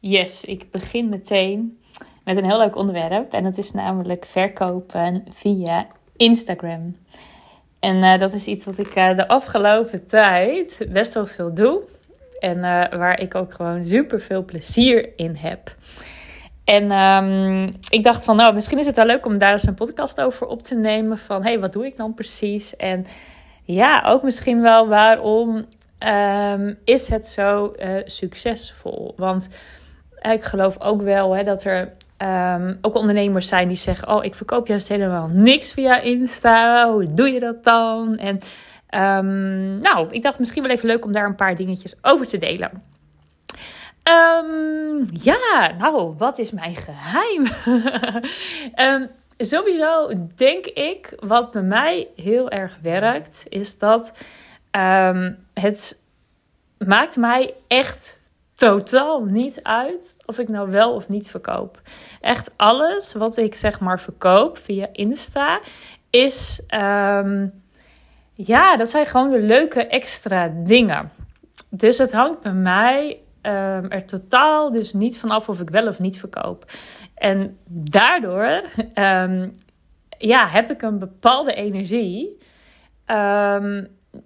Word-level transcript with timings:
Yes, 0.00 0.44
ik 0.44 0.70
begin 0.70 1.08
meteen 1.08 1.78
met 2.24 2.36
een 2.36 2.44
heel 2.44 2.58
leuk 2.58 2.76
onderwerp. 2.76 3.32
En 3.32 3.42
dat 3.42 3.58
is 3.58 3.72
namelijk 3.72 4.24
verkopen 4.24 5.24
via 5.30 5.86
Instagram. 6.16 6.96
En 7.80 7.96
uh, 7.96 8.18
dat 8.18 8.32
is 8.32 8.46
iets 8.46 8.64
wat 8.64 8.78
ik 8.78 8.96
uh, 8.96 9.16
de 9.16 9.28
afgelopen 9.28 10.06
tijd 10.06 10.86
best 10.92 11.14
wel 11.14 11.26
veel 11.26 11.54
doe. 11.54 11.80
En 12.40 12.56
uh, 12.56 12.62
waar 12.88 13.20
ik 13.20 13.34
ook 13.34 13.54
gewoon 13.54 13.84
super 13.84 14.20
veel 14.20 14.44
plezier 14.44 15.08
in 15.16 15.34
heb. 15.34 15.76
En 16.64 16.90
um, 16.90 17.74
ik 17.88 18.02
dacht 18.02 18.24
van, 18.24 18.36
nou, 18.36 18.54
misschien 18.54 18.78
is 18.78 18.86
het 18.86 18.96
wel 18.96 19.06
leuk 19.06 19.26
om 19.26 19.38
daar 19.38 19.52
eens 19.52 19.66
een 19.66 19.74
podcast 19.74 20.20
over 20.20 20.46
op 20.46 20.62
te 20.62 20.74
nemen. 20.74 21.18
Van, 21.18 21.42
hey, 21.42 21.60
wat 21.60 21.72
doe 21.72 21.86
ik 21.86 21.96
dan 21.96 22.14
precies? 22.14 22.76
En 22.76 23.06
ja, 23.64 24.02
ook 24.06 24.22
misschien 24.22 24.60
wel 24.60 24.88
waarom 24.88 25.66
um, 25.98 26.78
is 26.84 27.08
het 27.08 27.26
zo 27.26 27.74
succesvol? 28.04 29.14
Want 29.16 29.48
ik 30.20 30.42
geloof 30.42 30.80
ook 30.80 31.02
wel 31.02 31.36
hè, 31.36 31.42
dat 31.42 31.64
er 31.64 31.92
um, 32.18 32.78
ook 32.80 32.94
ondernemers 32.94 33.48
zijn 33.48 33.68
die 33.68 33.76
zeggen: 33.76 34.08
Oh, 34.08 34.24
ik 34.24 34.34
verkoop 34.34 34.66
juist 34.66 34.88
helemaal 34.88 35.28
niks 35.32 35.72
via 35.72 36.00
Insta. 36.00 36.90
Hoe 36.92 37.14
doe 37.14 37.28
je 37.28 37.40
dat 37.40 37.64
dan? 37.64 38.16
En 38.16 38.38
um, 39.24 39.78
nou, 39.78 40.08
ik 40.10 40.22
dacht 40.22 40.38
misschien 40.38 40.62
wel 40.62 40.72
even 40.72 40.88
leuk 40.88 41.04
om 41.04 41.12
daar 41.12 41.26
een 41.26 41.34
paar 41.34 41.56
dingetjes 41.56 41.96
over 42.02 42.26
te 42.26 42.38
delen. 42.38 42.82
Um, 44.02 45.06
ja, 45.12 45.72
nou, 45.76 46.14
wat 46.16 46.38
is 46.38 46.50
mijn 46.50 46.76
geheim? 46.76 47.46
sowieso 49.38 50.10
denk 50.36 50.66
ik, 50.66 51.12
wat 51.20 51.50
bij 51.50 51.62
mij 51.62 52.08
heel 52.16 52.50
erg 52.50 52.78
werkt, 52.82 53.44
is 53.48 53.78
dat 53.78 54.14
het 55.54 55.98
maakt 56.78 57.16
mij 57.16 57.54
echt 57.66 58.17
totaal 58.58 59.24
niet 59.24 59.62
uit 59.62 60.16
of 60.26 60.38
ik 60.38 60.48
nou 60.48 60.70
wel 60.70 60.94
of 60.94 61.08
niet 61.08 61.30
verkoop. 61.30 61.80
Echt 62.20 62.50
alles 62.56 63.14
wat 63.14 63.36
ik 63.36 63.54
zeg 63.54 63.80
maar 63.80 64.00
verkoop 64.00 64.58
via 64.58 64.86
Insta 64.92 65.60
is, 66.10 66.62
um, 66.74 67.62
ja, 68.32 68.76
dat 68.76 68.90
zijn 68.90 69.06
gewoon 69.06 69.30
de 69.30 69.42
leuke 69.42 69.86
extra 69.86 70.48
dingen. 70.48 71.10
Dus 71.68 71.98
het 71.98 72.12
hangt 72.12 72.40
bij 72.40 72.52
mij 72.52 73.20
um, 73.42 73.90
er 73.90 74.04
totaal 74.06 74.72
dus 74.72 74.92
niet 74.92 75.18
vanaf 75.18 75.48
of 75.48 75.60
ik 75.60 75.70
wel 75.70 75.86
of 75.86 75.98
niet 75.98 76.18
verkoop. 76.18 76.64
En 77.14 77.58
daardoor 77.68 78.62
um, 78.94 79.54
ja, 80.18 80.46
heb 80.46 80.70
ik 80.70 80.82
een 80.82 80.98
bepaalde 80.98 81.54
energie. 81.54 82.38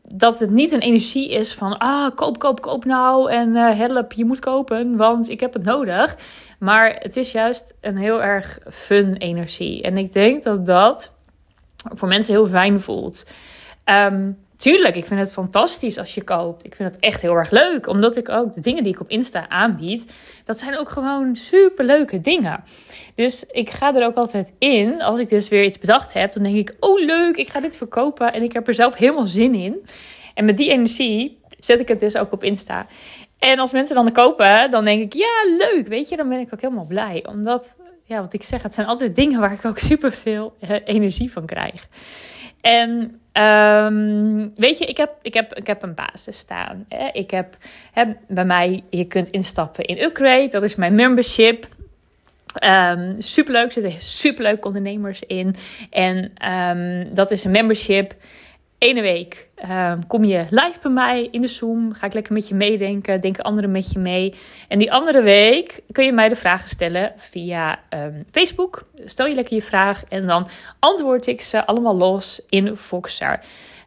Dat 0.03 0.39
het 0.39 0.51
niet 0.51 0.73
een 0.73 0.81
energie 0.81 1.31
is 1.31 1.55
van, 1.55 1.79
ah, 1.79 2.15
koop, 2.15 2.39
koop, 2.39 2.61
koop 2.61 2.85
nou 2.85 3.31
en 3.31 3.49
uh, 3.49 3.77
help, 3.79 4.13
je 4.13 4.25
moet 4.25 4.39
kopen, 4.39 4.97
want 4.97 5.29
ik 5.29 5.41
heb 5.41 5.53
het 5.53 5.65
nodig. 5.65 6.17
Maar 6.59 6.97
het 6.99 7.17
is 7.17 7.33
juist 7.33 7.75
een 7.81 7.97
heel 7.97 8.23
erg 8.23 8.59
fun 8.71 9.17
energie. 9.17 9.83
En 9.83 9.97
ik 9.97 10.13
denk 10.13 10.43
dat 10.43 10.67
dat 10.67 11.13
voor 11.95 12.09
mensen 12.09 12.35
heel 12.35 12.47
fijn 12.47 12.81
voelt. 12.81 13.25
Um, 13.85 14.39
Tuurlijk, 14.63 14.97
ik 14.97 15.05
vind 15.05 15.21
het 15.21 15.33
fantastisch 15.33 15.99
als 15.99 16.15
je 16.15 16.23
koopt. 16.23 16.65
Ik 16.65 16.75
vind 16.75 16.95
het 16.95 17.03
echt 17.03 17.23
heel 17.23 17.35
erg 17.35 17.51
leuk. 17.51 17.87
Omdat 17.87 18.17
ik 18.17 18.29
ook 18.29 18.55
de 18.55 18.61
dingen 18.61 18.83
die 18.83 18.93
ik 18.93 19.01
op 19.01 19.09
Insta 19.09 19.49
aanbied, 19.49 20.05
dat 20.45 20.59
zijn 20.59 20.79
ook 20.79 20.89
gewoon 20.89 21.37
super 21.37 21.85
leuke 21.85 22.21
dingen. 22.21 22.65
Dus 23.15 23.45
ik 23.47 23.71
ga 23.71 23.95
er 23.95 24.07
ook 24.07 24.17
altijd 24.17 24.53
in. 24.59 25.03
Als 25.03 25.21
ik 25.21 25.29
dus 25.29 25.49
weer 25.49 25.65
iets 25.65 25.79
bedacht 25.79 26.13
heb, 26.13 26.33
dan 26.33 26.43
denk 26.43 26.57
ik: 26.57 26.77
oh 26.81 27.05
leuk, 27.05 27.37
ik 27.37 27.49
ga 27.49 27.61
dit 27.61 27.77
verkopen. 27.77 28.33
En 28.33 28.43
ik 28.43 28.53
heb 28.53 28.69
er 28.69 28.75
zelf 28.75 28.95
helemaal 28.95 29.27
zin 29.27 29.55
in. 29.55 29.87
En 30.35 30.45
met 30.45 30.57
die 30.57 30.71
energie 30.71 31.41
zet 31.59 31.81
ik 31.81 31.89
het 31.89 32.01
dus 32.01 32.17
ook 32.17 32.33
op 32.33 32.45
Insta. 32.45 32.87
En 33.39 33.59
als 33.59 33.73
mensen 33.73 33.95
dan 33.95 34.13
kopen, 34.13 34.71
dan 34.71 34.85
denk 34.85 35.03
ik: 35.03 35.13
ja, 35.13 35.57
leuk. 35.59 35.87
Weet 35.87 36.09
je, 36.09 36.17
dan 36.17 36.29
ben 36.29 36.41
ik 36.41 36.55
ook 36.55 36.61
helemaal 36.61 36.87
blij. 36.87 37.27
Omdat, 37.29 37.77
ja, 38.05 38.21
wat 38.21 38.35
ik 38.35 38.43
zeg, 38.43 38.63
het 38.63 38.75
zijn 38.75 38.87
altijd 38.87 39.15
dingen 39.17 39.41
waar 39.41 39.53
ik 39.53 39.65
ook 39.65 39.79
super 39.91 40.13
veel 40.13 40.55
eh, 40.61 40.77
energie 40.85 41.33
van 41.33 41.47
krijg. 41.47 41.89
En 42.63 43.21
um, 43.33 44.53
weet 44.57 44.79
je, 44.79 44.85
ik 44.85 44.97
heb, 44.97 45.11
ik, 45.23 45.35
heb, 45.35 45.55
ik 45.55 45.67
heb 45.67 45.83
een 45.83 45.95
basis 45.95 46.39
staan. 46.39 46.85
Hè? 46.89 47.09
Ik 47.13 47.31
heb 47.31 47.57
bij 48.29 48.45
mij, 48.45 48.85
je 48.91 49.05
kunt 49.05 49.29
instappen 49.29 49.85
in 49.85 50.03
Upgrade, 50.03 50.49
dat 50.49 50.63
is 50.63 50.75
mijn 50.75 50.95
membership. 50.95 51.67
Um, 52.65 53.15
superleuk, 53.19 53.67
er 53.67 53.73
zitten 53.73 54.03
superleuke 54.03 54.67
ondernemers 54.67 55.23
in. 55.23 55.57
En 55.91 56.33
um, 56.53 57.15
dat 57.15 57.31
is 57.31 57.45
een 57.45 57.51
membership 57.51 58.15
ene 58.83 59.03
week 59.03 59.49
um, 59.71 60.07
kom 60.07 60.25
je 60.25 60.47
live 60.51 60.79
bij 60.83 60.91
mij 60.91 61.29
in 61.31 61.41
de 61.41 61.49
Zoom. 61.49 61.93
Ga 61.93 62.07
ik 62.07 62.13
lekker 62.13 62.33
met 62.33 62.49
je 62.49 62.55
meedenken. 62.55 63.21
Denken 63.21 63.45
anderen 63.45 63.71
met 63.71 63.93
je 63.93 63.99
mee. 63.99 64.35
En 64.69 64.79
die 64.79 64.93
andere 64.93 65.23
week 65.23 65.81
kun 65.93 66.05
je 66.05 66.13
mij 66.13 66.29
de 66.29 66.37
vragen 66.37 66.69
stellen 66.69 67.13
via 67.17 67.79
um, 67.91 68.25
Facebook. 68.31 68.87
Stel 69.05 69.27
je 69.27 69.35
lekker 69.35 69.55
je 69.55 69.63
vraag 69.63 70.05
en 70.05 70.27
dan 70.27 70.49
antwoord 70.79 71.27
ik 71.27 71.41
ze 71.41 71.67
allemaal 71.67 71.97
los 71.97 72.43
in 72.49 72.77
Voxer. 72.77 73.41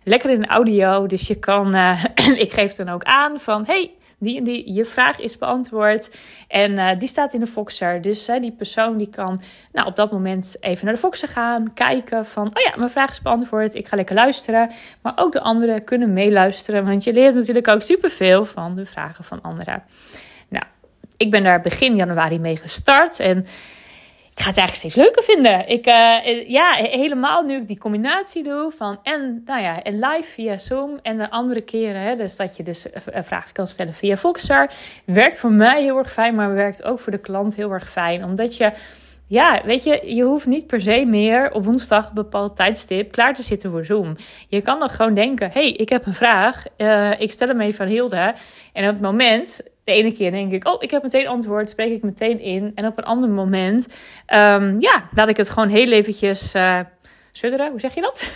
Lekker 0.07 0.29
in 0.29 0.47
audio, 0.47 1.07
dus 1.07 1.27
je 1.27 1.39
kan. 1.39 1.75
Uh, 1.75 2.03
ik 2.45 2.53
geef 2.53 2.73
dan 2.73 2.89
ook 2.89 3.03
aan 3.03 3.39
van 3.39 3.63
hey 3.66 3.91
die 4.19 4.38
en 4.38 4.43
die, 4.43 4.73
je 4.73 4.85
vraag 4.85 5.19
is 5.19 5.38
beantwoord. 5.38 6.09
En 6.47 6.71
uh, 6.71 6.89
die 6.99 7.07
staat 7.07 7.33
in 7.33 7.39
de 7.39 7.47
Voxer. 7.47 8.01
Dus 8.01 8.25
die 8.25 8.51
persoon 8.51 8.97
die 8.97 9.09
kan 9.09 9.41
nou, 9.71 9.88
op 9.88 9.95
dat 9.95 10.11
moment 10.11 10.55
even 10.59 10.85
naar 10.85 10.94
de 10.94 10.99
Voxer 10.99 11.27
gaan. 11.27 11.73
Kijken 11.73 12.25
van, 12.25 12.47
oh 12.47 12.63
ja, 12.63 12.73
mijn 12.77 12.89
vraag 12.89 13.11
is 13.11 13.21
beantwoord. 13.21 13.73
Ik 13.73 13.88
ga 13.88 13.95
lekker 13.95 14.15
luisteren. 14.15 14.71
Maar 15.01 15.13
ook 15.15 15.31
de 15.31 15.41
anderen 15.41 15.83
kunnen 15.83 16.13
meeluisteren. 16.13 16.85
Want 16.85 17.03
je 17.03 17.13
leert 17.13 17.35
natuurlijk 17.35 17.67
ook 17.67 17.81
superveel 17.81 18.45
van 18.45 18.75
de 18.75 18.85
vragen 18.85 19.23
van 19.23 19.41
anderen. 19.41 19.83
Nou, 20.49 20.63
ik 21.17 21.31
ben 21.31 21.44
daar 21.44 21.61
begin 21.61 21.95
januari 21.95 22.39
mee 22.39 22.57
gestart. 22.57 23.19
En 23.19 23.45
ik 24.35 24.41
ga 24.41 24.50
het 24.50 24.57
eigenlijk 24.57 24.75
steeds 24.75 24.96
leuker 24.96 25.23
vinden. 25.23 25.68
Ik, 25.68 25.88
uh, 25.88 26.50
ja, 26.50 26.73
helemaal 26.73 27.44
nu 27.44 27.56
ik 27.56 27.68
die 27.68 27.78
combinatie 27.78 28.44
doe 28.44 28.72
van 28.78 29.00
en, 29.03 29.41
nou 29.46 29.62
ja, 29.62 29.84
en 29.84 30.00
live 30.00 30.29
via 30.29 30.57
Zoom 30.57 31.00
en 31.01 31.18
de 31.18 31.29
andere 31.29 31.62
keren, 31.62 32.01
hè, 32.01 32.16
dus 32.16 32.35
dat 32.35 32.57
je 32.57 32.63
dus 32.63 32.85
vragen 33.06 33.53
kan 33.53 33.68
stellen 33.68 33.94
via 33.94 34.18
Voxer, 34.18 34.72
werkt 35.06 35.38
voor 35.38 35.51
mij 35.51 35.81
heel 35.81 35.97
erg 35.97 36.12
fijn, 36.12 36.35
maar 36.35 36.53
werkt 36.53 36.84
ook 36.84 37.00
voor 37.00 37.12
de 37.12 37.18
klant 37.18 37.56
heel 37.56 37.72
erg 37.72 37.90
fijn, 37.90 38.24
omdat 38.24 38.57
je 38.57 38.72
ja, 39.28 39.62
weet 39.66 39.84
je, 39.84 40.16
je 40.16 40.24
hoeft 40.24 40.45
niet 40.45 40.68
per 40.68 40.81
se 40.81 41.06
meer 41.06 41.51
op 41.53 41.66
woensdag 41.66 42.07
een 42.07 42.13
bepaald 42.13 42.56
tijdstip 42.56 43.12
klaar 43.12 43.34
te 43.34 43.44
zitten 43.44 43.72
voor 43.72 43.85
Zoom. 43.85 44.16
Je 44.47 44.62
kan 44.62 44.79
dan 44.79 44.90
gewoon 44.90 45.13
denken: 45.13 45.50
hey, 45.51 45.72
ik 45.72 45.90
heb 45.90 46.06
een 46.06 46.13
vraag. 46.13 46.63
Uh, 46.78 47.19
ik 47.19 47.31
stel 47.31 47.47
hem 47.47 47.62
even 47.62 47.85
aan 47.85 47.91
Hilde. 47.91 48.34
En 48.74 48.84
op 48.84 48.94
het 48.94 49.01
moment 49.01 49.62
de 49.85 49.91
ene 49.91 50.12
keer 50.12 50.31
denk 50.31 50.51
ik, 50.51 50.68
oh, 50.68 50.75
ik 50.84 50.91
heb 50.91 51.03
meteen 51.03 51.28
antwoord, 51.28 51.69
spreek 51.69 51.91
ik 51.91 52.03
meteen 52.03 52.40
in. 52.40 52.72
En 52.75 52.85
op 52.85 52.97
een 52.97 53.03
ander 53.03 53.29
moment, 53.29 53.88
um, 54.34 54.79
ja, 54.79 55.09
laat 55.13 55.28
ik 55.28 55.38
het 55.38 55.50
gewoon 55.50 55.69
heel 55.69 55.91
eventjes 55.91 56.56
uh, 56.56 56.79
sudderen. 57.38 57.69
Hoe 57.69 57.79
zeg 57.79 57.96
je 57.96 58.01
dat? 58.01 58.29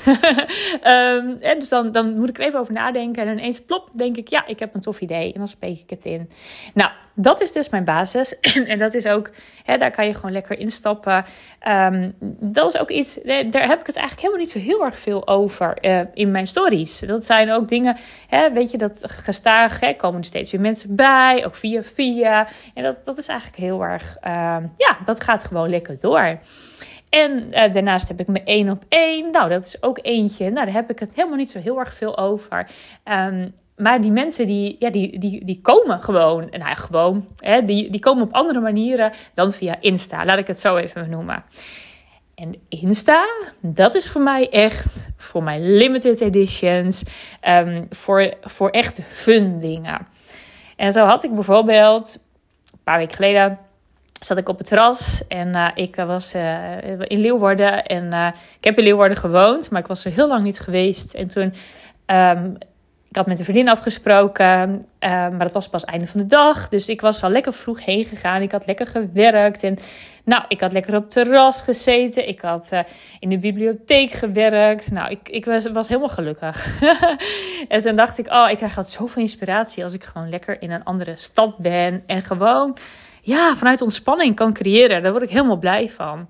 en 1.52 1.60
dus 1.60 1.70
dan, 1.70 1.92
dan 1.92 2.18
moet 2.18 2.30
ik 2.30 2.38
er 2.38 2.44
even 2.44 2.60
over 2.60 2.74
nadenken. 2.74 3.28
En 3.28 3.38
ineens 3.38 3.62
plop, 3.62 3.90
denk 3.94 4.18
ik, 4.18 4.28
ja, 4.28 4.48
ik 4.48 4.60
heb 4.60 4.76
een 4.76 4.82
tof 4.82 5.02
idee. 5.02 5.34
En 5.34 5.40
dan 5.40 5.48
spreek 5.48 5.80
ik 5.80 5.90
het 5.90 6.06
in. 6.06 6.30
Nou, 6.74 6.92
dat 7.22 7.42
is 7.42 7.52
dus 7.52 7.70
mijn 7.70 7.84
basis. 7.84 8.40
en 8.74 8.80
dat 8.80 8.94
is 8.94 9.06
ook, 9.06 9.30
hè, 9.64 9.78
daar 9.78 9.92
kan 9.92 10.06
je 10.06 10.14
gewoon 10.14 10.32
lekker 10.32 10.60
instappen. 10.60 11.26
Um, 11.68 12.16
dat 12.40 12.74
is 12.74 12.80
ook 12.80 12.90
iets, 12.90 13.20
daar 13.24 13.68
heb 13.68 13.80
ik 13.80 13.88
het 13.88 13.96
eigenlijk 13.96 14.20
helemaal 14.20 14.38
niet 14.38 14.52
zo 14.52 14.60
heel 14.60 14.86
erg 14.86 15.00
veel 15.00 15.28
over 15.28 15.78
uh, 15.82 16.02
in 16.14 16.32
mijn 16.32 16.48
stories. 16.48 17.00
Dat 17.00 17.26
zijn 17.26 17.52
ook 17.52 17.68
dingen, 17.68 17.98
hè, 18.28 18.52
weet 18.52 18.72
je, 18.72 18.78
dat 18.78 19.04
gestaag, 19.08 19.80
hè, 19.80 19.94
komen 19.94 20.20
er 20.20 20.26
steeds 20.26 20.52
weer 20.52 20.62
mensen 20.62 20.96
bij, 20.96 21.46
ook 21.46 21.56
via 21.56 21.84
via. 21.84 22.48
En 22.74 22.84
dat, 22.84 23.06
dat 23.06 23.18
is 23.18 23.28
eigenlijk 23.28 23.60
heel 23.60 23.84
erg, 23.84 24.18
uh, 24.28 24.58
ja, 24.76 24.98
dat 25.06 25.24
gaat 25.24 25.44
gewoon 25.44 25.70
lekker 25.70 26.00
door. 26.00 26.40
En 27.10 27.48
uh, 27.52 27.72
daarnaast 27.72 28.08
heb 28.08 28.20
ik 28.20 28.28
mijn 28.28 28.46
één 28.46 28.70
op 28.70 28.84
één. 28.90 29.32
Nou, 29.32 29.50
dat 29.50 29.66
is 29.66 29.84
ook 29.84 30.00
eentje. 30.02 30.50
Nou, 30.50 30.66
daar 30.66 30.76
heb 30.76 30.90
ik 30.90 31.00
het 31.00 31.12
helemaal 31.16 31.38
niet 31.38 31.52
zo 31.52 31.60
heel 31.60 31.80
erg 31.80 31.94
veel 31.94 32.18
over. 32.18 32.70
Um, 33.04 33.54
maar 33.80 34.02
die 34.02 34.12
mensen 34.12 34.48
die, 34.48 34.76
ja, 34.80 34.90
die, 34.90 35.20
die, 35.20 35.46
die 35.46 35.60
komen 35.62 36.02
gewoon, 36.02 36.48
nou 36.52 36.76
gewoon, 36.76 37.28
hè, 37.38 37.64
die, 37.64 37.92
die 37.92 38.00
komen 38.00 38.24
op 38.24 38.34
andere 38.34 38.60
manieren 38.60 39.12
dan 39.34 39.52
via 39.52 39.76
Insta. 39.80 40.26
Laat 40.26 40.38
ik 40.38 40.48
het 40.48 40.60
zo 40.60 40.78
even 40.78 41.10
noemen. 41.10 41.44
En 42.36 42.56
Insta, 42.70 43.26
dat 43.62 43.96
is 43.96 44.10
voor 44.10 44.22
mij 44.22 44.50
echt 44.50 45.10
voor 45.18 45.44
mijn 45.44 45.76
limited 45.76 46.22
editions, 46.22 47.04
um, 47.48 47.86
voor, 47.90 48.34
voor 48.42 48.70
echt 48.70 49.02
fun 49.08 49.60
dingen. 49.60 50.08
En 50.76 50.92
zo 50.92 51.06
had 51.06 51.24
ik 51.24 51.34
bijvoorbeeld, 51.34 52.20
een 52.72 52.80
paar 52.84 52.98
weken 52.98 53.16
geleden, 53.16 53.60
zat 54.20 54.38
ik 54.38 54.50
op 54.50 54.58
het 54.58 54.68
terras 54.68 55.28
en 55.28 55.48
uh, 55.48 55.68
ik 55.74 55.96
was 55.96 56.36
uh, 56.36 57.00
in 57.08 57.20
Leeuwarden. 57.20 57.86
En 57.86 58.34
ik 58.58 58.64
heb 58.64 58.78
in 58.78 58.84
Leeuwarden 58.84 59.18
gewoond, 59.18 59.70
maar 59.70 59.82
ik 59.82 59.88
was 59.88 60.06
er 60.06 60.12
heel 60.12 60.28
lang 60.28 60.44
niet 60.44 60.60
geweest. 60.60 61.14
En 61.14 61.28
toen 61.28 61.54
um, 62.06 62.58
ik 63.10 63.16
had 63.16 63.28
met 63.28 63.40
een 63.40 63.46
vriendin 63.46 63.70
afgesproken, 63.70 64.86
uh, 65.00 65.10
maar 65.10 65.40
dat 65.40 65.54
was 65.54 65.70
pas 65.70 65.86
einde 65.86 66.08
van 66.08 66.20
de 66.20 66.26
dag. 66.26 66.70
Dus 66.70 66.90
ik 66.90 67.02
was 67.02 67.24
al 67.24 67.30
lekker 67.30 67.54
vroeg 67.54 67.86
heen 67.86 68.06
gegaan. 68.06 68.42
Ik 68.42 68.52
had 68.52 68.66
lekker 68.66 68.88
gewerkt. 68.88 69.64
En 69.64 69.78
nou, 70.24 70.44
ik 70.48 70.62
had 70.62 70.74
lekker 70.74 70.96
op 70.96 71.02
het 71.04 71.12
terras 71.12 71.62
gezeten. 71.62 72.28
Ik 72.28 72.42
had 72.42 72.72
in 73.20 73.30
de 73.30 73.38
bibliotheek 73.38 74.12
gewerkt. 74.12 74.92
Nou, 74.92 75.12
ik, 75.12 75.30
ik 75.30 75.46
was, 75.46 75.72
was 75.72 75.88
helemaal 75.88 76.10
gelukkig. 76.10 76.80
en 77.68 77.82
toen 77.82 77.96
dacht 77.96 78.18
ik, 78.18 78.28
oh, 78.32 78.48
ik 78.50 78.58
krijg 78.58 78.78
altijd 78.78 78.96
zoveel 78.96 79.22
inspiratie 79.22 79.84
als 79.84 79.94
ik 79.94 80.04
gewoon 80.04 80.30
lekker 80.30 80.62
in 80.62 80.72
een 80.72 80.84
andere 80.84 81.18
stad 81.18 81.58
ben. 81.58 82.04
En 82.06 82.22
gewoon 82.22 82.78
ja, 83.22 83.56
vanuit 83.56 83.82
ontspanning 83.82 84.36
kan 84.36 84.54
creëren. 84.54 85.04
Daar 85.04 85.12
word 85.12 85.24
ik 85.24 85.30
helemaal 85.30 85.58
blij 85.58 85.90
van. 85.90 86.28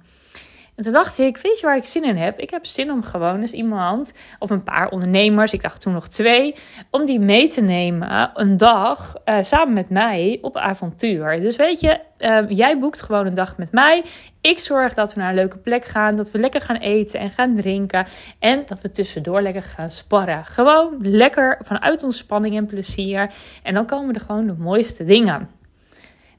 En 0.79 0.85
toen 0.85 0.93
dacht 0.93 1.17
ik, 1.17 1.37
weet 1.37 1.59
je 1.59 1.65
waar 1.65 1.77
ik 1.77 1.85
zin 1.85 2.03
in 2.03 2.15
heb? 2.15 2.39
Ik 2.39 2.49
heb 2.49 2.65
zin 2.65 2.91
om 2.91 3.03
gewoon 3.03 3.41
eens 3.41 3.51
iemand 3.51 4.13
of 4.39 4.49
een 4.49 4.63
paar 4.63 4.89
ondernemers, 4.89 5.53
ik 5.53 5.61
dacht 5.61 5.81
toen 5.81 5.93
nog 5.93 6.07
twee, 6.07 6.55
om 6.89 7.05
die 7.05 7.19
mee 7.19 7.49
te 7.49 7.61
nemen 7.61 8.31
een 8.33 8.57
dag 8.57 9.15
uh, 9.25 9.37
samen 9.41 9.73
met 9.73 9.89
mij 9.89 10.37
op 10.41 10.57
avontuur. 10.57 11.41
Dus 11.41 11.55
weet 11.55 11.79
je, 11.79 11.99
uh, 12.19 12.49
jij 12.49 12.79
boekt 12.79 13.01
gewoon 13.01 13.25
een 13.25 13.33
dag 13.33 13.57
met 13.57 13.71
mij. 13.71 14.03
Ik 14.41 14.59
zorg 14.59 14.93
dat 14.93 15.13
we 15.13 15.19
naar 15.19 15.29
een 15.29 15.35
leuke 15.35 15.57
plek 15.57 15.85
gaan, 15.85 16.15
dat 16.15 16.31
we 16.31 16.39
lekker 16.39 16.61
gaan 16.61 16.75
eten 16.75 17.19
en 17.19 17.29
gaan 17.29 17.55
drinken 17.55 18.07
en 18.39 18.63
dat 18.65 18.81
we 18.81 18.91
tussendoor 18.91 19.41
lekker 19.41 19.63
gaan 19.63 19.89
sparren. 19.89 20.45
Gewoon 20.45 20.97
lekker 20.99 21.59
vanuit 21.61 22.03
ontspanning 22.03 22.55
en 22.55 22.65
plezier. 22.65 23.31
En 23.63 23.73
dan 23.73 23.85
komen 23.85 24.15
er 24.15 24.21
gewoon 24.21 24.47
de 24.47 24.55
mooiste 24.57 25.05
dingen. 25.05 25.58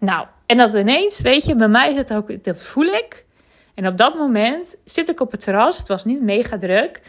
Nou, 0.01 0.27
en 0.47 0.57
dat 0.57 0.75
ineens, 0.75 1.21
weet 1.21 1.45
je, 1.45 1.55
bij 1.55 1.69
mij 1.69 1.91
is 1.91 1.97
het 1.97 2.13
ook, 2.13 2.45
dat 2.45 2.63
voel 2.63 2.87
ik. 2.87 3.25
En 3.75 3.87
op 3.87 3.97
dat 3.97 4.15
moment 4.15 4.77
zit 4.85 5.09
ik 5.09 5.21
op 5.21 5.31
het 5.31 5.41
terras. 5.41 5.79
Het 5.79 5.89
was 5.89 6.05
niet 6.05 6.23
mega 6.23 6.59
druk. 6.59 7.01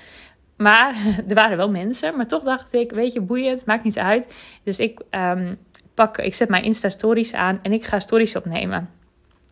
Maar 0.58 0.96
er 1.28 1.36
waren 1.36 1.58
wel 1.58 1.70
mensen. 1.70 2.16
Maar 2.16 2.28
toch 2.28 2.44
dacht 2.44 2.74
ik, 2.74 2.92
weet 2.92 3.14
je, 3.14 3.22
boeiend, 3.22 3.66
maakt 3.66 3.84
niet 3.84 3.98
uit. 3.98 4.34
Dus 4.64 4.80
ik 4.80 5.02
um, 5.12 5.58
pak, 5.94 6.18
ik 6.18 6.36
zet 6.36 6.50
mijn 6.50 6.64
Insta-stories 6.64 7.34
aan 7.34 7.60
en 7.62 7.72
ik 7.72 7.86
ga 7.86 8.00
stories 8.00 8.36
opnemen. 8.36 8.90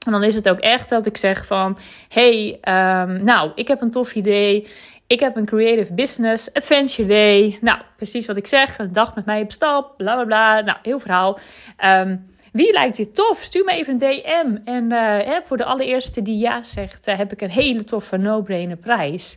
En 0.06 0.12
dan 0.12 0.24
is 0.24 0.36
het 0.36 0.50
ook 0.50 0.60
echt 0.60 0.90
dat 0.90 1.06
ik 1.06 1.18
zeg 1.18 1.46
van, 1.46 1.78
hey, 2.10 2.52
um, 2.52 3.24
nou, 3.24 3.52
ik 3.56 3.68
heb 3.68 3.82
een 3.82 3.92
tof 3.92 4.16
idee. 4.16 4.68
Ik 5.08 5.20
heb 5.20 5.36
een 5.36 5.46
creative 5.46 5.94
business 5.94 6.54
adventure 6.54 7.08
day. 7.08 7.58
Nou, 7.62 7.80
precies 7.96 8.26
wat 8.26 8.38
ik 8.38 8.48
zeg. 8.48 8.78
Een 8.78 8.94
dag 8.94 9.16
met 9.16 9.26
mij 9.26 9.42
op 9.42 9.52
stap, 9.52 9.98
bla 9.98 10.16
bla 10.16 10.26
bla. 10.26 10.62
Nou, 10.62 10.78
heel 10.82 11.00
verhaal. 11.00 11.40
Um, 11.86 12.28
wie 12.52 12.74
lijkt 12.74 12.98
dit 12.98 13.16
tof? 13.16 13.40
Stuur 13.42 13.64
me 13.64 13.72
even 13.72 13.94
een 13.94 14.00
DM. 14.00 14.70
En 14.70 14.94
uh, 14.94 15.38
voor 15.44 15.58
de 15.58 15.66
allereerste 15.66 16.22
die 16.22 16.38
ja 16.38 16.64
zegt, 16.64 17.08
uh, 17.08 17.18
heb 17.18 17.32
ik 17.32 17.42
een 17.42 17.50
hele 17.50 17.84
toffe 17.84 18.18
no-brainer 18.18 18.78
prijs. 18.78 19.36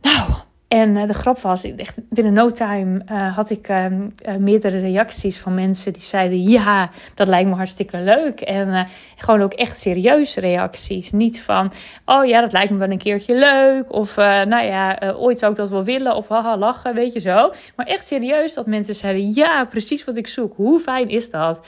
Nou, 0.00 0.33
en 0.74 0.96
uh, 0.96 1.06
de 1.06 1.14
grap 1.14 1.38
was, 1.40 1.64
echt 1.76 1.98
binnen 2.08 2.32
no 2.32 2.50
time 2.50 3.02
uh, 3.10 3.36
had 3.36 3.50
ik 3.50 3.68
uh, 3.68 3.86
meerdere 4.38 4.78
reacties 4.78 5.38
van 5.38 5.54
mensen 5.54 5.92
die 5.92 6.02
zeiden: 6.02 6.42
Ja, 6.42 6.90
dat 7.14 7.28
lijkt 7.28 7.48
me 7.48 7.54
hartstikke 7.54 7.98
leuk. 7.98 8.40
En 8.40 8.88
gewoon 9.16 9.42
ook 9.42 9.52
echt 9.52 9.78
serieuze 9.78 10.40
reacties. 10.40 11.12
Niet 11.12 11.42
van: 11.42 11.72
Oh 12.04 12.26
ja, 12.26 12.40
dat 12.40 12.52
lijkt 12.52 12.70
me 12.70 12.78
wel 12.78 12.90
een 12.90 12.98
keertje 12.98 13.34
leuk. 13.34 13.92
Of 13.92 14.16
nou 14.16 14.64
ja, 14.64 14.98
ooit 15.16 15.38
zou 15.38 15.52
ik 15.52 15.58
dat 15.58 15.70
wel 15.70 15.84
willen. 15.84 16.16
Of 16.16 16.28
haha, 16.28 16.56
lachen, 16.56 16.94
weet 16.94 17.12
je 17.12 17.20
zo. 17.20 17.52
Maar 17.76 17.86
echt 17.86 18.06
serieus 18.06 18.54
dat 18.54 18.66
mensen 18.66 18.94
zeiden: 18.94 19.32
Ja, 19.34 19.64
precies 19.64 20.04
wat 20.04 20.16
ik 20.16 20.26
zoek. 20.26 20.56
Hoe 20.56 20.80
fijn 20.80 21.08
is 21.08 21.30
dat? 21.30 21.66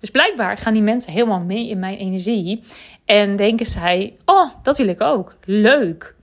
Dus 0.00 0.10
blijkbaar 0.10 0.56
gaan 0.56 0.72
die 0.72 0.82
mensen 0.82 1.12
helemaal 1.12 1.40
mee 1.40 1.68
in 1.68 1.78
mijn 1.78 1.98
energie. 1.98 2.62
En 3.04 3.36
denken 3.36 3.66
zij: 3.66 4.16
Oh, 4.24 4.48
dat 4.62 4.76
wil 4.76 4.88
ik 4.88 5.00
ook. 5.00 5.34
Leuk. 5.44 6.14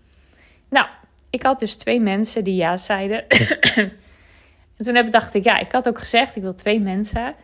Nou, 0.70 0.86
ik 1.34 1.44
had 1.44 1.60
dus 1.60 1.76
twee 1.76 2.00
mensen 2.00 2.44
die 2.44 2.56
ja 2.56 2.78
zeiden. 2.78 3.28
en 4.78 4.86
toen 4.86 4.96
heb, 4.96 5.12
dacht 5.12 5.34
ik, 5.34 5.44
ja, 5.44 5.60
ik 5.60 5.72
had 5.72 5.88
ook 5.88 6.00
gezegd, 6.00 6.36
ik 6.36 6.42
wil 6.42 6.56
twee 6.56 6.80
mensen. 6.80 7.36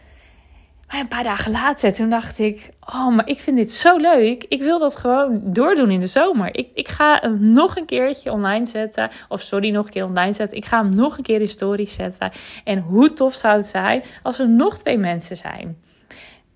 Maar 0.88 1.00
een 1.00 1.07
paar 1.07 1.24
dagen 1.24 1.51
later, 1.51 1.94
toen 1.94 2.09
dacht 2.09 2.39
ik, 2.39 2.69
oh, 2.80 3.07
maar 3.07 3.27
ik 3.27 3.39
vind 3.39 3.57
dit 3.57 3.71
zo 3.71 3.97
leuk. 3.97 4.45
Ik 4.47 4.62
wil 4.62 4.80
dat 4.80 4.95
gewoon 4.95 5.41
doordoen 5.44 5.91
in 5.91 6.00
de 6.00 6.07
zomer. 6.07 6.57
Ik, 6.57 6.69
ik 6.74 6.88
ga 6.88 7.18
hem 7.21 7.51
nog 7.51 7.77
een 7.77 7.86
keertje 7.86 8.31
online 8.31 8.65
zetten. 8.65 9.09
Of 9.27 9.41
sorry, 9.41 9.69
nog 9.69 9.86
een 9.86 9.92
keer 9.92 10.06
online 10.06 10.33
zetten. 10.33 10.57
Ik 10.57 10.65
ga 10.65 10.81
hem 10.81 10.95
nog 10.95 11.18
een 11.18 11.24
keer 11.24 11.42
in 11.42 11.50
stories 11.50 11.94
zetten. 11.94 12.31
En 12.63 12.80
hoe 12.80 13.13
tof 13.13 13.33
zou 13.33 13.57
het 13.57 13.68
zijn 13.68 14.03
als 14.24 14.39
er 14.39 14.50
nog 14.50 14.77
twee 14.77 14.97
mensen 14.97 15.38
zijn. 15.38 15.77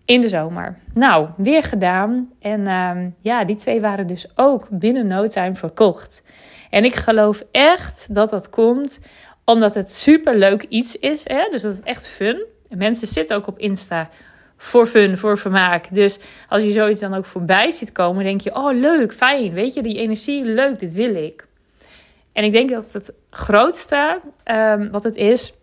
In 0.05 0.21
de 0.21 0.29
zomer. 0.29 0.77
Nou, 0.93 1.29
weer 1.37 1.63
gedaan. 1.63 2.31
En 2.39 2.59
uh, 2.59 2.91
ja, 3.21 3.45
die 3.45 3.55
twee 3.55 3.81
waren 3.81 4.07
dus 4.07 4.27
ook 4.35 4.67
binnen 4.69 5.07
no 5.07 5.27
time 5.27 5.55
verkocht. 5.55 6.23
En 6.69 6.85
ik 6.85 6.95
geloof 6.95 7.43
echt 7.51 8.13
dat 8.13 8.29
dat 8.29 8.49
komt 8.49 8.99
omdat 9.45 9.73
het 9.73 9.91
super 9.91 10.37
leuk 10.37 10.63
iets 10.63 10.99
is. 10.99 11.23
Hè? 11.27 11.47
Dus 11.51 11.61
dat 11.61 11.75
het 11.75 11.83
echt 11.83 12.07
fun. 12.07 12.45
En 12.69 12.77
mensen 12.77 13.07
zitten 13.07 13.35
ook 13.35 13.47
op 13.47 13.59
Insta 13.59 14.09
voor 14.57 14.87
fun, 14.87 15.17
voor 15.17 15.37
vermaak. 15.37 15.87
Dus 15.91 16.19
als 16.49 16.63
je 16.63 16.71
zoiets 16.71 16.99
dan 16.99 17.13
ook 17.13 17.25
voorbij 17.25 17.71
ziet 17.71 17.91
komen, 17.91 18.23
denk 18.23 18.41
je: 18.41 18.55
oh 18.55 18.73
leuk, 18.73 19.13
fijn. 19.13 19.53
Weet 19.53 19.73
je, 19.73 19.81
die 19.81 19.97
energie, 19.97 20.43
leuk, 20.43 20.79
dit 20.79 20.93
wil 20.93 21.15
ik. 21.15 21.47
En 22.31 22.43
ik 22.43 22.51
denk 22.51 22.69
dat 22.69 22.93
het 22.93 23.13
grootste 23.29 24.19
um, 24.51 24.91
wat 24.91 25.03
het 25.03 25.15
is, 25.15 25.53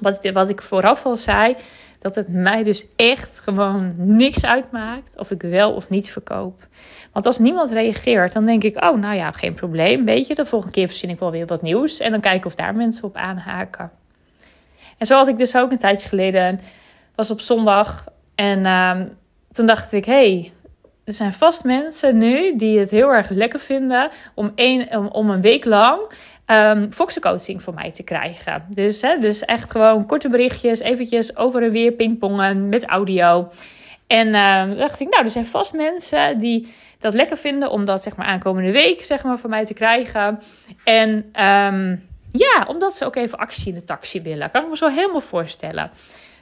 wat, 0.00 0.30
wat 0.32 0.48
ik 0.48 0.62
vooraf 0.62 1.04
al 1.04 1.16
zei, 1.16 1.56
dat 1.98 2.14
het 2.14 2.28
mij 2.28 2.62
dus 2.62 2.86
echt 2.96 3.38
gewoon 3.38 3.94
niks 3.96 4.44
uitmaakt 4.44 5.18
of 5.18 5.30
ik 5.30 5.42
wel 5.42 5.72
of 5.72 5.88
niet 5.88 6.10
verkoop. 6.10 6.66
Want 7.12 7.26
als 7.26 7.38
niemand 7.38 7.70
reageert, 7.70 8.32
dan 8.32 8.46
denk 8.46 8.62
ik, 8.64 8.84
oh 8.84 8.98
nou 8.98 9.16
ja, 9.16 9.32
geen 9.32 9.54
probleem, 9.54 10.04
weet 10.04 10.26
je. 10.26 10.34
De 10.34 10.46
volgende 10.46 10.74
keer 10.74 10.88
verzin 10.88 11.10
ik 11.10 11.18
wel 11.18 11.30
weer 11.30 11.46
wat 11.46 11.62
nieuws 11.62 12.00
en 12.00 12.10
dan 12.10 12.20
kijken 12.20 12.46
of 12.46 12.54
daar 12.54 12.74
mensen 12.74 13.04
op 13.04 13.16
aanhaken. 13.16 13.90
En 14.98 15.06
zo 15.06 15.16
had 15.16 15.28
ik 15.28 15.38
dus 15.38 15.56
ook 15.56 15.70
een 15.70 15.78
tijdje 15.78 16.08
geleden, 16.08 16.60
was 17.14 17.30
op 17.30 17.40
zondag 17.40 18.04
en 18.34 18.58
uh, 18.58 19.00
toen 19.50 19.66
dacht 19.66 19.92
ik, 19.92 20.04
hey, 20.04 20.52
er 21.04 21.12
zijn 21.12 21.32
vast 21.32 21.64
mensen 21.64 22.18
nu 22.18 22.56
die 22.56 22.78
het 22.78 22.90
heel 22.90 23.14
erg 23.14 23.28
lekker 23.28 23.60
vinden 23.60 24.10
om, 24.34 24.52
een, 24.54 25.12
om 25.12 25.30
een 25.30 25.40
week 25.40 25.64
lang 25.64 26.12
um, 26.50 26.88
coaching 27.20 27.62
voor 27.62 27.74
mij 27.74 27.92
te 27.92 28.02
krijgen. 28.02 28.64
Dus, 28.68 29.02
hè, 29.02 29.18
dus 29.18 29.44
echt 29.44 29.70
gewoon 29.70 30.06
korte 30.06 30.28
berichtjes, 30.28 30.80
eventjes 30.80 31.36
over 31.36 31.62
en 31.62 31.70
weer 31.70 31.92
pingpongen 31.92 32.68
met 32.68 32.84
audio. 32.84 33.48
En 34.06 34.26
uh, 34.28 34.78
dacht 34.78 35.00
ik, 35.00 35.08
nou, 35.08 35.24
er 35.24 35.30
zijn 35.30 35.46
vast 35.46 35.72
mensen 35.72 36.38
die 36.38 36.74
dat 36.98 37.14
lekker 37.14 37.36
vinden 37.36 37.70
om 37.70 37.84
dat 37.84 38.02
zeg 38.02 38.16
maar 38.16 38.26
aankomende 38.26 38.72
week 38.72 39.04
zeg 39.04 39.22
maar 39.22 39.38
van 39.38 39.50
mij 39.50 39.64
te 39.64 39.74
krijgen. 39.74 40.40
En 40.84 41.10
um, 41.44 42.06
ja, 42.32 42.64
omdat 42.66 42.96
ze 42.96 43.04
ook 43.04 43.16
even 43.16 43.38
actie 43.38 43.68
in 43.68 43.74
de 43.74 43.84
taxi 43.84 44.22
willen. 44.22 44.50
Kan 44.50 44.62
ik 44.62 44.68
me 44.68 44.76
zo 44.76 44.88
helemaal 44.88 45.20
voorstellen. 45.20 45.90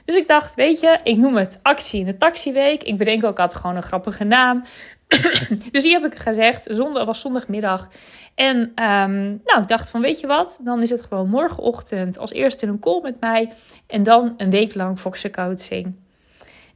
Dus 0.05 0.15
ik 0.15 0.27
dacht, 0.27 0.55
weet 0.55 0.79
je, 0.79 0.99
ik 1.03 1.17
noem 1.17 1.35
het 1.35 1.59
actie 1.61 1.99
in 1.99 2.05
de 2.05 2.17
taxiweek. 2.17 2.83
Ik 2.83 2.97
bedenk 2.97 3.23
ook 3.23 3.39
altijd 3.39 3.61
gewoon 3.61 3.75
een 3.75 3.83
grappige 3.83 4.23
naam. 4.23 4.63
dus 5.71 5.83
die 5.83 5.91
heb 5.91 6.05
ik 6.05 6.15
gezegd. 6.15 6.77
Was 6.77 7.21
zondagmiddag. 7.21 7.89
En 8.35 8.57
um, 8.57 9.41
nou, 9.43 9.61
ik 9.61 9.67
dacht 9.67 9.89
van, 9.89 10.01
weet 10.01 10.19
je 10.19 10.27
wat? 10.27 10.59
Dan 10.63 10.81
is 10.81 10.89
het 10.89 11.01
gewoon 11.01 11.29
morgenochtend 11.29 12.17
als 12.17 12.31
eerste 12.31 12.67
een 12.67 12.79
call 12.79 13.01
met 13.01 13.19
mij. 13.19 13.51
En 13.87 14.03
dan 14.03 14.33
een 14.37 14.49
week 14.49 14.75
lang 14.75 14.99
Foxen 14.99 15.31
coaching. 15.31 15.95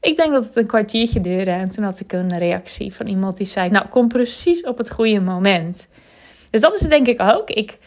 Ik 0.02 0.16
denk 0.16 0.32
dat 0.32 0.46
het 0.46 0.56
een 0.56 0.68
kwartiertje 0.68 1.22
duurde. 1.22 1.52
En 1.52 1.70
toen 1.70 1.84
had 1.84 2.00
ik 2.00 2.14
een 2.14 2.38
reactie 2.38 2.94
van 2.94 3.08
iemand 3.08 3.38
die 3.38 3.46
zei, 3.46 3.70
nou, 3.70 3.88
kom 3.88 4.08
precies 4.08 4.64
op 4.64 4.78
het 4.78 4.92
goede 4.92 5.20
moment. 5.20 5.88
Dus 6.50 6.62
dat 6.62 6.74
is 6.74 6.82
het 6.82 6.90
denk 6.90 7.08
ik 7.08 7.22
ook. 7.22 7.50
Ik 7.50 7.78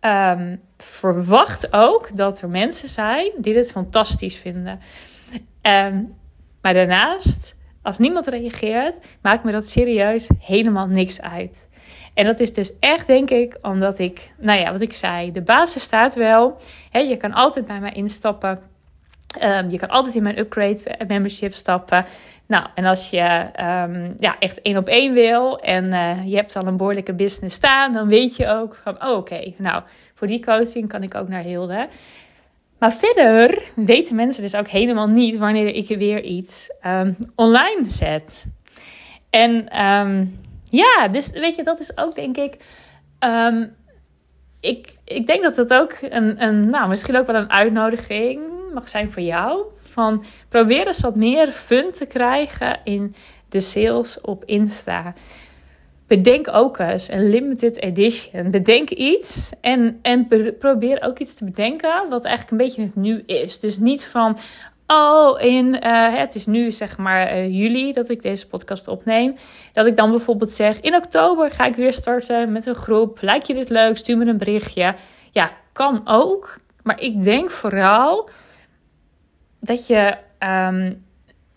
um, 0.00 0.60
verwacht 0.78 1.72
ook 1.72 2.16
dat 2.16 2.40
er 2.40 2.48
mensen 2.48 2.88
zijn 2.88 3.30
die 3.36 3.54
dit 3.54 3.70
fantastisch 3.70 4.36
vinden. 4.36 4.80
Um, 5.62 6.14
maar 6.62 6.74
daarnaast, 6.74 7.54
als 7.82 7.98
niemand 7.98 8.26
reageert, 8.26 8.98
maakt 9.22 9.44
me 9.44 9.52
dat 9.52 9.68
serieus 9.68 10.28
helemaal 10.38 10.86
niks 10.86 11.20
uit. 11.20 11.68
En 12.14 12.24
dat 12.24 12.40
is 12.40 12.52
dus 12.52 12.78
echt, 12.78 13.06
denk 13.06 13.30
ik, 13.30 13.58
omdat 13.62 13.98
ik, 13.98 14.32
nou 14.38 14.60
ja, 14.60 14.72
wat 14.72 14.80
ik 14.80 14.92
zei, 14.92 15.32
de 15.32 15.42
basis 15.42 15.82
staat 15.82 16.14
wel. 16.14 16.56
Je 16.90 17.16
kan 17.16 17.32
altijd 17.32 17.66
bij 17.66 17.80
mij 17.80 17.92
instappen. 17.92 18.60
Um, 19.42 19.70
je 19.70 19.78
kan 19.78 19.88
altijd 19.88 20.14
in 20.14 20.22
mijn 20.22 20.38
upgrade 20.38 20.96
membership 21.06 21.52
stappen. 21.52 22.04
Nou, 22.46 22.66
en 22.74 22.84
als 22.84 23.10
je 23.10 23.50
um, 23.60 24.14
ja, 24.18 24.38
echt 24.38 24.60
één 24.60 24.76
op 24.76 24.88
één 24.88 25.12
wil 25.12 25.60
en 25.60 25.84
uh, 25.84 26.26
je 26.26 26.36
hebt 26.36 26.56
al 26.56 26.66
een 26.66 26.76
behoorlijke 26.76 27.12
business 27.12 27.56
staan, 27.56 27.92
dan 27.92 28.08
weet 28.08 28.36
je 28.36 28.48
ook 28.48 28.80
van, 28.82 29.04
oh, 29.04 29.16
oké, 29.16 29.52
nou, 29.58 29.82
voor 30.14 30.26
die 30.26 30.44
coaching 30.44 30.88
kan 30.88 31.02
ik 31.02 31.14
ook 31.14 31.28
naar 31.28 31.42
Hilde. 31.42 31.88
Maar 32.82 32.92
verder 32.92 33.62
weten 33.74 34.14
mensen 34.14 34.42
dus 34.42 34.54
ook 34.54 34.68
helemaal 34.68 35.08
niet 35.08 35.36
wanneer 35.36 35.74
ik 35.74 35.88
weer 35.88 36.22
iets 36.22 36.70
um, 36.86 37.16
online 37.34 37.84
zet. 37.88 38.44
En 39.30 39.80
um, 39.82 40.40
ja, 40.70 41.08
dus 41.08 41.30
weet 41.30 41.56
je, 41.56 41.62
dat 41.62 41.80
is 41.80 41.96
ook 41.96 42.14
denk 42.14 42.36
ik. 42.36 42.56
Um, 43.20 43.74
ik, 44.60 44.94
ik 45.04 45.26
denk 45.26 45.42
dat 45.42 45.54
dat 45.54 45.72
ook 45.72 45.96
een, 46.00 46.42
een, 46.42 46.70
nou, 46.70 46.88
misschien 46.88 47.16
ook 47.16 47.26
wel 47.26 47.36
een 47.36 47.50
uitnodiging 47.50 48.40
mag 48.74 48.88
zijn 48.88 49.10
voor 49.10 49.22
jou. 49.22 49.62
Van 49.78 50.24
probeer 50.48 50.86
eens 50.86 51.00
wat 51.00 51.16
meer 51.16 51.50
fun 51.50 51.92
te 51.92 52.06
krijgen 52.06 52.80
in 52.84 53.14
de 53.48 53.60
sales 53.60 54.20
op 54.20 54.44
Insta. 54.44 55.14
Bedenk 56.12 56.48
ook 56.52 56.78
eens 56.78 57.08
een 57.08 57.28
limited 57.28 57.82
edition. 57.82 58.50
Bedenk 58.50 58.90
iets 58.90 59.52
en, 59.60 59.98
en 60.02 60.28
probeer 60.58 61.02
ook 61.02 61.18
iets 61.18 61.34
te 61.34 61.44
bedenken 61.44 62.08
wat 62.08 62.24
eigenlijk 62.24 62.50
een 62.50 62.66
beetje 62.66 62.82
het 62.82 62.96
nu 62.96 63.22
is. 63.26 63.60
Dus 63.60 63.78
niet 63.78 64.06
van, 64.06 64.38
oh, 64.86 65.40
in, 65.40 65.66
uh, 65.84 66.14
het 66.14 66.34
is 66.34 66.46
nu 66.46 66.72
zeg 66.72 66.98
maar 66.98 67.36
uh, 67.36 67.60
juli 67.60 67.92
dat 67.92 68.08
ik 68.08 68.22
deze 68.22 68.48
podcast 68.48 68.88
opneem. 68.88 69.34
Dat 69.72 69.86
ik 69.86 69.96
dan 69.96 70.10
bijvoorbeeld 70.10 70.50
zeg, 70.50 70.80
in 70.80 70.94
oktober 70.94 71.50
ga 71.50 71.64
ik 71.64 71.76
weer 71.76 71.92
starten 71.92 72.52
met 72.52 72.66
een 72.66 72.74
groep. 72.74 73.18
Lijkt 73.20 73.46
je 73.46 73.54
dit 73.54 73.68
leuk? 73.68 73.98
Stuur 73.98 74.16
me 74.16 74.26
een 74.26 74.38
berichtje. 74.38 74.94
Ja, 75.30 75.50
kan 75.72 76.00
ook. 76.04 76.58
Maar 76.82 77.00
ik 77.00 77.22
denk 77.22 77.50
vooral 77.50 78.28
dat 79.60 79.86
je 79.86 80.16
um, 80.38 81.04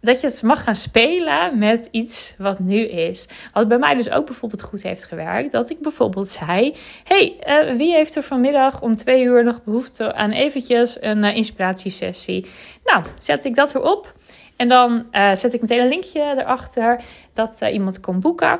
dat 0.05 0.21
je 0.21 0.27
het 0.27 0.43
mag 0.43 0.63
gaan 0.63 0.75
spelen 0.75 1.57
met 1.57 1.87
iets 1.91 2.33
wat 2.37 2.59
nu 2.59 2.79
is. 2.79 3.27
Wat 3.53 3.67
bij 3.67 3.77
mij 3.77 3.95
dus 3.95 4.09
ook 4.09 4.25
bijvoorbeeld 4.25 4.61
goed 4.61 4.83
heeft 4.83 5.05
gewerkt. 5.05 5.51
Dat 5.51 5.69
ik 5.69 5.79
bijvoorbeeld 5.79 6.27
zei: 6.27 6.75
hey, 7.03 7.35
uh, 7.47 7.77
wie 7.77 7.93
heeft 7.93 8.15
er 8.15 8.23
vanmiddag 8.23 8.81
om 8.81 8.95
twee 8.95 9.23
uur 9.23 9.43
nog 9.43 9.63
behoefte 9.63 10.13
aan 10.13 10.31
eventjes 10.31 10.97
een 11.01 11.23
uh, 11.23 11.35
inspiratiesessie? 11.35 12.45
Nou, 12.83 13.03
zet 13.19 13.45
ik 13.45 13.55
dat 13.55 13.75
erop. 13.75 14.13
En 14.55 14.67
dan 14.67 15.07
uh, 15.11 15.33
zet 15.33 15.53
ik 15.53 15.61
meteen 15.61 15.79
een 15.79 15.87
linkje 15.87 16.33
erachter 16.37 17.01
dat 17.33 17.61
iemand 17.71 17.99
kon 17.99 18.19
boeken. 18.19 18.59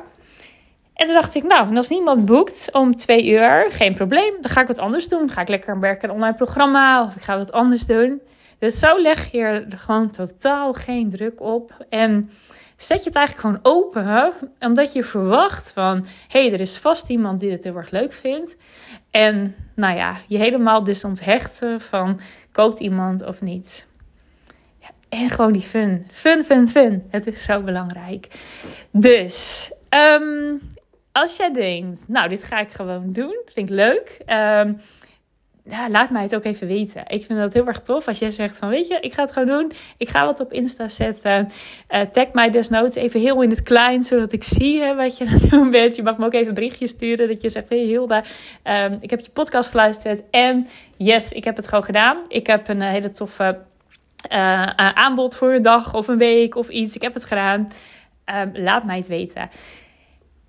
En 0.94 1.06
toen 1.06 1.14
dacht 1.14 1.34
ik, 1.34 1.42
nou, 1.42 1.76
als 1.76 1.88
niemand 1.88 2.24
boekt 2.24 2.68
om 2.72 2.96
twee 2.96 3.26
uur, 3.26 3.66
geen 3.70 3.94
probleem. 3.94 4.34
Dan 4.40 4.50
ga 4.50 4.60
ik 4.60 4.66
wat 4.66 4.78
anders 4.78 5.08
doen. 5.08 5.30
Ga 5.30 5.40
ik 5.40 5.48
lekker 5.48 5.80
werken 5.80 6.02
aan 6.02 6.08
een 6.08 6.20
online 6.20 6.36
programma 6.36 7.04
of 7.04 7.16
ik 7.16 7.22
ga 7.22 7.36
wat 7.36 7.52
anders 7.52 7.86
doen. 7.86 8.20
Dus 8.58 8.78
zo 8.78 9.00
leg 9.00 9.30
je 9.30 9.40
er 9.40 9.78
gewoon 9.78 10.10
totaal 10.10 10.72
geen 10.72 11.10
druk 11.10 11.40
op. 11.40 11.86
En 11.88 12.30
zet 12.76 13.02
je 13.02 13.08
het 13.08 13.18
eigenlijk 13.18 13.46
gewoon 13.46 13.76
open, 13.76 14.32
omdat 14.60 14.92
je 14.92 15.04
verwacht 15.04 15.70
van, 15.70 16.06
hé, 16.28 16.40
hey, 16.40 16.52
er 16.52 16.60
is 16.60 16.78
vast 16.78 17.08
iemand 17.08 17.40
die 17.40 17.50
het 17.50 17.64
heel 17.64 17.76
erg 17.76 17.90
leuk 17.90 18.12
vindt. 18.12 18.56
En 19.10 19.54
nou 19.74 19.96
ja, 19.96 20.16
je 20.26 20.38
helemaal 20.38 20.84
dus 20.84 21.04
onthechten 21.04 21.80
van, 21.80 22.20
koopt 22.52 22.80
iemand 22.80 23.24
of 23.24 23.40
niet. 23.40 23.86
Ja, 24.78 24.88
en 25.08 25.30
gewoon 25.30 25.52
die 25.52 25.62
fun. 25.62 26.06
Fun, 26.10 26.44
fun, 26.44 26.68
fun. 26.68 27.04
Het 27.10 27.26
is 27.26 27.44
zo 27.44 27.60
belangrijk. 27.60 28.28
Dus, 28.90 29.70
um, 30.20 30.60
als 31.12 31.36
jij 31.36 31.52
denkt, 31.52 32.04
nou, 32.08 32.28
dit 32.28 32.42
ga 32.42 32.58
ik 32.58 32.72
gewoon 32.72 33.12
doen, 33.12 33.42
vind 33.44 33.68
ik 33.68 33.74
leuk. 33.74 34.20
Um, 34.26 34.80
ja, 35.68 35.90
laat 35.90 36.10
mij 36.10 36.22
het 36.22 36.34
ook 36.34 36.44
even 36.44 36.66
weten. 36.66 37.02
Ik 37.06 37.24
vind 37.24 37.38
dat 37.38 37.52
heel 37.52 37.66
erg 37.66 37.80
tof 37.80 38.08
als 38.08 38.18
jij 38.18 38.30
zegt 38.30 38.56
van, 38.56 38.68
weet 38.68 38.86
je, 38.86 38.98
ik 39.00 39.12
ga 39.12 39.22
het 39.22 39.32
gewoon 39.32 39.58
doen. 39.58 39.72
Ik 39.96 40.08
ga 40.08 40.24
wat 40.24 40.40
op 40.40 40.52
Insta 40.52 40.88
zetten. 40.88 41.48
Uh, 41.90 42.00
tag 42.00 42.32
mij 42.32 42.50
desnoods 42.50 42.96
even 42.96 43.20
heel 43.20 43.42
in 43.42 43.50
het 43.50 43.62
klein, 43.62 44.04
zodat 44.04 44.32
ik 44.32 44.44
zie 44.44 44.80
hè, 44.80 44.94
wat 44.94 45.18
je 45.18 45.26
aan 45.26 45.32
het 45.32 45.50
doen 45.50 45.70
bent. 45.70 45.96
Je 45.96 46.02
mag 46.02 46.18
me 46.18 46.24
ook 46.26 46.32
even 46.32 46.48
een 46.48 46.54
berichtje 46.54 46.86
sturen 46.86 47.28
dat 47.28 47.42
je 47.42 47.48
zegt, 47.48 47.68
hey 47.68 47.78
Hilda, 47.78 48.24
um, 48.64 48.98
ik 49.00 49.10
heb 49.10 49.20
je 49.20 49.30
podcast 49.30 49.70
geluisterd. 49.70 50.22
En 50.30 50.66
yes, 50.96 51.32
ik 51.32 51.44
heb 51.44 51.56
het 51.56 51.68
gewoon 51.68 51.84
gedaan. 51.84 52.24
Ik 52.28 52.46
heb 52.46 52.68
een 52.68 52.82
hele 52.82 53.10
toffe 53.10 53.58
uh, 54.32 54.66
aanbod 54.76 55.34
voor 55.34 55.52
een 55.52 55.62
dag 55.62 55.94
of 55.94 56.08
een 56.08 56.18
week 56.18 56.54
of 56.54 56.68
iets. 56.68 56.94
Ik 56.94 57.02
heb 57.02 57.14
het 57.14 57.24
gedaan. 57.24 57.68
Um, 58.34 58.50
laat 58.52 58.84
mij 58.84 58.96
het 58.96 59.06
weten. 59.06 59.50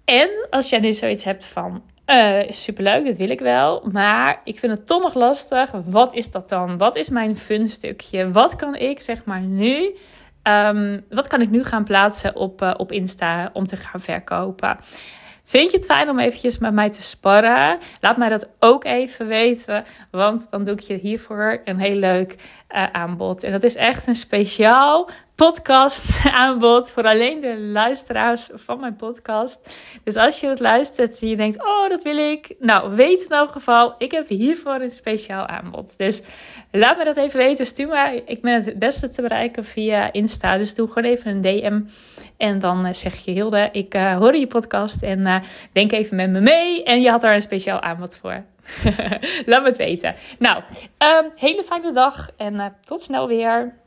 En 0.06 0.30
als 0.50 0.70
jij 0.70 0.80
nu 0.80 0.94
zoiets 0.94 1.24
hebt 1.24 1.46
van, 1.46 1.84
uh, 2.08 2.50
superleuk, 2.50 3.06
dat 3.06 3.18
wil 3.18 3.30
ik 3.30 3.40
wel. 3.40 3.90
Maar 3.92 4.42
ik 4.44 4.60
vind 4.60 4.78
het 4.78 4.88
toch 4.88 5.02
nog 5.02 5.14
lastig. 5.14 5.72
Wat 5.86 6.14
is 6.14 6.32
dat 6.32 6.50
dan? 6.50 6.78
Wat 6.78 6.96
is 6.96 7.10
mijn 7.10 7.38
fun 7.38 7.68
stukje? 7.68 8.32
Wat 8.32 8.56
kan 8.56 8.76
ik 8.76 9.00
zeg 9.00 9.26
maar 9.26 9.42
nu... 9.42 9.96
Um, 10.44 11.06
wat 11.10 11.28
kan 11.28 11.42
ik 11.42 11.50
nu 11.50 11.64
gaan 11.64 11.84
plaatsen 11.84 12.36
op, 12.36 12.62
uh, 12.62 12.74
op 12.78 12.92
Insta 12.92 13.50
om 13.54 13.68
te 13.68 13.78
gaan 13.78 14.02
verkopen? 14.02 14.78
Vind 15.44 15.72
je 15.72 15.78
het 15.78 15.86
fijn 15.86 16.10
om 16.10 16.20
eventjes 16.20 16.58
met 16.58 16.74
mij 16.74 16.90
te 16.90 17.02
sparren? 17.02 17.78
Laat 18.02 18.18
mij 18.18 18.30
dat 18.30 18.50
ook 18.60 18.84
even 18.84 19.28
weten, 19.28 19.84
want 20.12 20.48
dan 20.50 20.64
doe 20.64 20.74
ik 20.74 20.80
je 20.80 20.94
hiervoor 20.94 21.62
een 21.64 21.80
heel 21.80 21.96
leuk 21.96 22.36
uh, 22.76 22.84
aanbod. 22.92 23.44
En 23.44 23.52
dat 23.52 23.64
is 23.64 23.76
echt 23.76 24.08
een 24.08 24.16
speciaal 24.16 25.10
podcast 25.38 26.26
aanbod 26.44 26.92
voor 26.92 27.04
alleen 27.04 27.42
de 27.42 27.60
luisteraars 27.60 28.50
van 28.54 28.80
mijn 28.80 28.96
podcast. 28.96 29.70
Dus 30.04 30.16
als 30.16 30.40
je 30.40 30.48
het 30.48 30.60
luistert 30.60 31.22
en 31.22 31.28
je 31.28 31.36
denkt, 31.36 31.66
oh 31.66 31.90
dat 31.90 32.04
wil 32.04 32.18
ik. 32.18 32.56
Nou, 32.60 32.96
weet 32.96 33.24
in 33.24 33.30
elk 33.30 33.52
geval, 33.52 33.96
ik 33.98 34.12
heb 34.12 34.28
hiervoor 34.28 34.82
een 34.82 34.92
speciaal 34.92 35.48
aanbod. 35.48 35.98
Dus 35.98 36.22
laat 36.72 36.98
me 36.98 37.04
dat 37.04 37.18
even 37.18 37.38
weten. 37.40 37.66
Stuur 37.66 37.88
me, 37.88 38.24
ik 38.26 38.42
ben 38.42 38.64
het 38.64 38.80
beste 38.80 39.10
te 39.10 39.22
bereiken 39.22 39.66
via 39.66 40.12
Insta. 40.14 40.58
Dus 40.58 40.76
doe 40.76 40.88
gewoon 40.88 41.10
even 41.10 41.32
een 41.32 41.42
DM. 41.42 41.82
En 42.38 42.60
dan 42.60 42.86
uh, 42.86 42.94
zeg 42.94 43.16
je, 43.16 43.32
Hilde, 43.32 43.70
ik 43.72 43.96
uh, 43.96 44.18
hoor 44.18 44.36
je 44.36 44.48
podcast 44.48 45.02
en 45.04 45.20
uh, 45.20 45.40
denk 45.72 45.92
even 45.92 46.16
met 46.16 46.30
me 46.30 46.40
mee. 46.40 46.84
En 46.84 47.02
je 47.02 47.10
had 47.10 47.22
daar 47.22 47.36
een 47.36 47.42
speciaal 47.42 47.82
aanbod 47.82 48.18
voor. 48.18 48.44
Laat 49.46 49.62
me 49.62 49.68
het 49.68 49.78
weten. 49.78 50.16
Nou, 50.40 50.64
um, 50.98 51.32
hele 51.36 51.64
fijne 51.64 51.92
dag 51.92 52.30
en 52.38 52.76
tot 52.86 53.02
snel 53.02 53.28
weer. 53.28 53.86